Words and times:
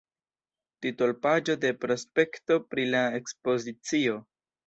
Titolpaĝo 0.85 1.55
de 1.65 1.71
prospekto 1.83 2.59
pri 2.71 2.87
la 2.95 3.03
ekspozicio. 3.21 4.19